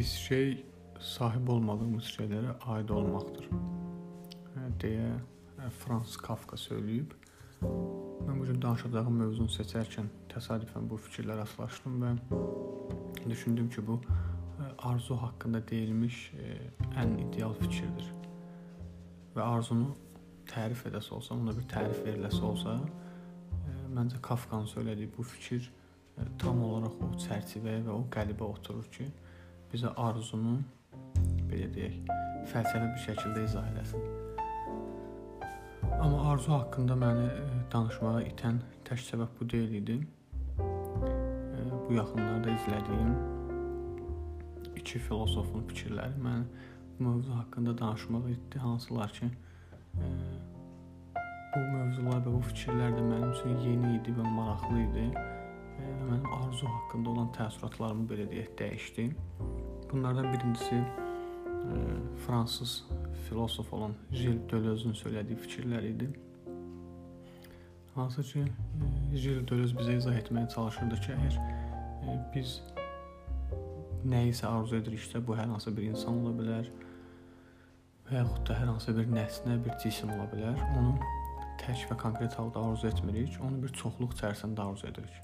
[0.00, 0.52] pis şey
[1.00, 3.50] sahib olmadığımız şeylərə aid olmaqdır.
[4.80, 5.10] deyə
[5.82, 7.12] Frans Kafka söyləyib.
[7.60, 12.14] Mən bu gün danışacağım mövzunu seçərkən təsadüfən bu fikirlə rastlaşdım və
[13.28, 14.00] düşündüm ki, bu
[14.88, 16.24] arzu haqqında deyilmiş
[16.96, 18.08] ən ideal fikirdir.
[19.36, 19.92] Və arzunu
[20.48, 22.78] tərif edəsə olsa, ona bir tərif veriləsə olsa,
[23.92, 25.74] məncə Kafkanın söylədiyi bu fikir
[26.38, 29.12] tam olaraq o çərçivəyə və o qəlibə oturur ki,
[29.72, 30.58] bizə arzunu
[31.50, 32.00] belə deyək,
[32.50, 34.02] fəlsəfi bir şəkildə izah eləsin.
[36.00, 39.96] Amma arzu haqqında məni e, danışmağa itən tək səbəb bu deyil idi.
[40.60, 43.12] E, bu yaxınlarda izlədiyim
[44.80, 46.44] iki filosofun fikirləri məni
[46.98, 50.10] bu mövzu haqqında danışmağa itdi, hansılar ki, e,
[51.54, 55.06] bu mövzular və bu fikirlər də mənim üçün yeni idi və maraqlı idi.
[55.80, 59.10] Və mənim arzu haqqında olan təəssüratlarımı belə deyək dəyişdi.
[59.92, 60.84] Bunlardan birincisi e,
[62.26, 62.84] fransız
[63.28, 66.10] filosof olan Gilles Deleuze-ün söylədiyi fikirlər idi.
[67.94, 71.38] Hansı ki, e, Gilles Deleuze bizə izah etməyə çalışırdı ki, əgər
[72.06, 72.60] e, biz
[74.06, 76.70] nəyisə arzu ediriksə, bu hər hansı bir insan ola bilər
[78.06, 80.62] və yaxud da hər hansı bir nəsnə, bir cisim ola bilər.
[80.78, 80.94] Onu
[81.64, 85.18] tək və konkret halda arzu etmirik, onu bir çoxluq içərisində arzu edirik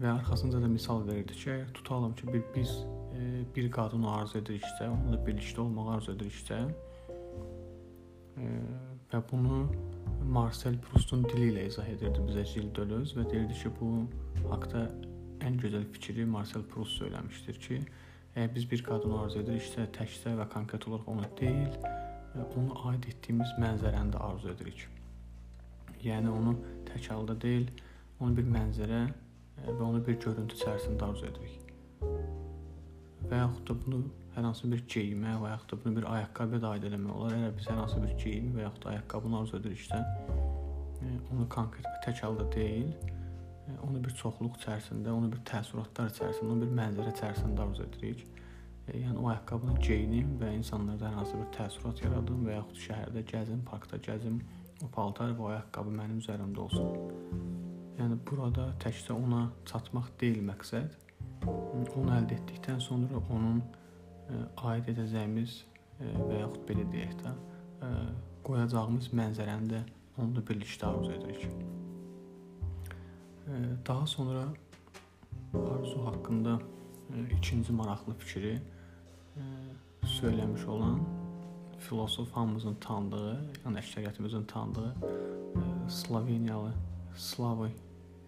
[0.00, 2.70] və arxasınca da misal verirdi ki, tutalım ki, bir biz
[3.14, 6.60] e, bir qadını arzu ediriksə, onunla birlikdə olmağı arzu ediriksə
[8.42, 8.48] e,
[9.12, 9.60] və bunu
[10.24, 13.92] Marcel Proustun dili ilə izah edirdi bizə Gilles Deleuze və deyirdi ki, bu
[14.50, 14.88] haqqda
[15.46, 17.80] ən gözəl fikri Marcel Proust söyləmişdir ki,
[18.34, 21.78] əgər biz bir qadını arzu ediriksə, təkcə və konkret olaraq onu deyil,
[22.34, 24.88] e, onu aid etdiyimiz mənzərəni də arzu edirik.
[26.02, 26.58] Yəni onu
[26.88, 27.70] tək halda deyil,
[28.20, 29.04] onu bir mənzərə
[29.62, 31.60] və onu bir görüntü içərisində arzu edirik.
[33.24, 34.02] Və yaxud da bunu
[34.34, 37.36] hər hansı bir geyimə və yaxud da bunu bir ayaqqabıya da aid etmək olar.
[37.38, 40.00] Əgər biz hər hansı bir geyimi və yaxud da ayaqqabını arzu ediriksə,
[41.00, 42.90] e, onu konkret və tək halda deyil,
[43.68, 48.26] e, onu bir çoxluq içərisində, onu bir təəssüratlar içərisində, onu bir mənzərə içərisində arzu edirik.
[48.88, 53.24] E, yəni o ayaqqabını geyinim və insanlarda hər hansı bir təəssürat yaradım və yaxud şəhərdə
[53.30, 54.42] gəzim, parkda gəzim,
[54.82, 57.43] o paltar və o ayaqqabı mənim üzərimdə olsun.
[57.94, 60.94] Yəni burada təkcə ona çatmaq deyil məqsəd.
[61.46, 64.40] Onu əldə etdikdən sonra onun e,
[64.70, 65.60] aid edəcəyimiz
[66.00, 67.34] e, və yaxud belə deyək də,
[67.86, 67.90] e,
[68.46, 69.82] qoyacağımız mənzərəni də
[70.18, 71.46] onunla birlikdə arzu edirik.
[73.86, 74.46] Daha sonra
[75.54, 76.54] arzu haqqında
[77.36, 78.54] ikinci maraqlı fikri
[80.14, 81.02] söyləmiş olan
[81.78, 84.94] filosof hamımızın tanıdığı, yəni əksəriyyətimizin tanıdığı
[85.88, 86.72] Sloveniyalı
[87.16, 87.70] Slavoj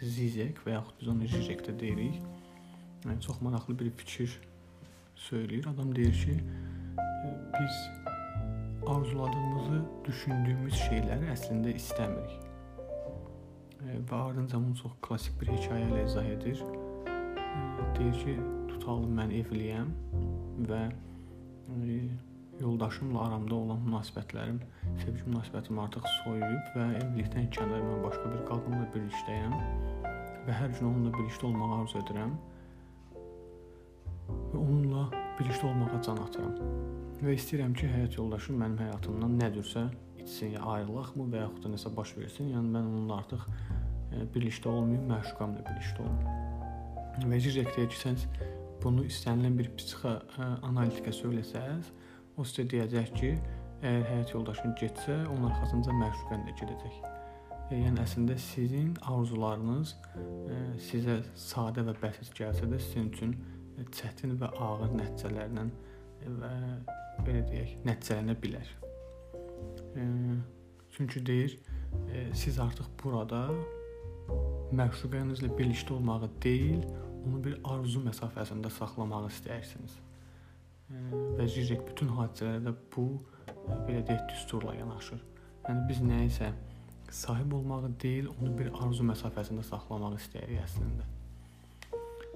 [0.00, 2.20] Zizek və yaxud biz onu Zizek də deyirik.
[3.04, 4.36] Yəni çox maraqlı bir fikir
[5.16, 5.68] söyləyir.
[5.68, 6.36] Adam deyir ki,
[7.58, 7.76] biz
[8.88, 12.46] arzuladığımızı düşündüyümüz şeyləri əslində istəmirik.
[13.80, 16.64] Və ardınca bunu çox klassik bir hekayə ilə izah edir.
[17.98, 18.38] Deyir ki,
[18.72, 19.94] tutalım mən evliyəm
[20.68, 20.82] və
[22.60, 24.60] yoldaşımla aramda olan münasibətlərim,
[25.04, 29.56] sevgi münasibətim artıq soyuyub və evlilikdən kənar mən başqa bir qadınla birlikdəyəm
[30.46, 32.36] və hər gün onunla birlikdə olmağı arzu edirəm
[34.52, 35.06] və onunla
[35.38, 36.54] birlikdə olmağa can atıram.
[37.20, 39.86] Və istəyirəm ki, həyat yoldaşım mənim həyatımdan nədirsə
[40.20, 42.52] itsin, ya ayrılaqmı və yaxud da nəsə baş versin.
[42.54, 47.28] Yəni mən onunla artıq e, birlikdə olmayım, məşuqamla birlikdə olum.
[47.32, 48.20] Və Zizek deyir ki, sən
[48.80, 51.92] bunu istənilən bir psixo e, söyləsəz,
[52.40, 53.30] o sizə deyəcək ki,
[53.80, 57.00] əgər həyat yoldaşın getsə, onun arxasınca məşuqən də gedəcək.
[57.70, 63.36] E, yəni əslində sizin arzularınız e, sizə sadə və bəsit gəlsə də sizin üçün
[63.78, 65.66] e, çətin və ağır nəticələrlə
[66.40, 66.54] və
[67.26, 68.72] belə deyək, nəticələnə bilər.
[70.94, 71.54] Çünki deyir,
[72.36, 73.46] siz artıq burada
[74.76, 76.84] məşuqənizlə birlikdə olmağı deyil,
[77.24, 79.96] onu bir arzu məsafəsində saxlamağı istəyirsiniz.
[80.90, 83.06] Və Zizek bütün hadisələrdə bu
[83.86, 85.20] belə deyək düsturla yanaşır.
[85.68, 86.50] Yəni biz nəyisə
[87.14, 91.06] sahib olmağı deyil, onu bir arzu məsafəsində saxlamaq istəyirik əslində.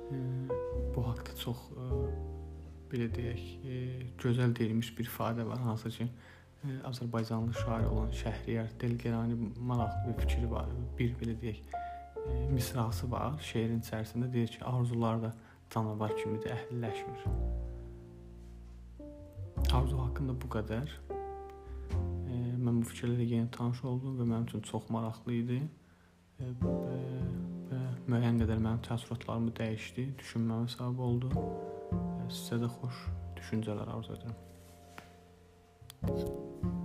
[0.05, 0.21] E,
[0.95, 1.89] bu haqqda çox e,
[2.93, 3.81] belə deyək, e,
[4.23, 6.09] gözəl deyilmiş bir ifadə var, hansı ki,
[6.65, 10.71] e, Azərbaycanlı şair olan Şəhriyar Delgerani maraqlı bir fikri var.
[10.99, 11.63] Bir belə deyək,
[12.25, 15.35] e, misrası var şeirin içərisində deyir ki, arzular da
[15.75, 17.74] canavar kimidir, əhliləşmir.
[20.25, 20.93] Mənim də bu qədər.
[22.33, 25.59] E, mən bu fikirlərlə yenə tanış oldum və mənim üçün çox maraqlı idi.
[26.41, 26.77] E, və,
[27.69, 31.33] və müəyyən qədər mənim təəssüratlarımı dəyişdi, düşünməmə səbəb oldu.
[31.35, 33.03] E, sizə də xoş
[33.43, 34.41] düşüncələr arzu edirəm.
[36.05, 36.19] Thank
[36.65, 36.84] you